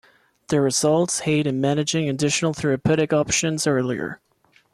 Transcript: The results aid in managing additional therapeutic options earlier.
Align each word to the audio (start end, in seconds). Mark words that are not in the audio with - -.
The 0.47 0.59
results 0.59 1.21
aid 1.27 1.45
in 1.45 1.61
managing 1.61 2.09
additional 2.09 2.55
therapeutic 2.55 3.13
options 3.13 3.67
earlier. 3.67 4.19